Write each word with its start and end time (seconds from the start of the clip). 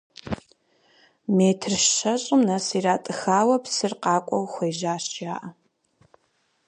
Метр 1.35 1.73
щэщӏым 1.95 2.41
нэс 2.47 2.67
иратӏыхауэ 2.77 3.57
псыр 3.63 3.93
къакӏуэу 4.01 4.45
хуежьащ 4.53 5.03
жаӏэ. 5.15 5.49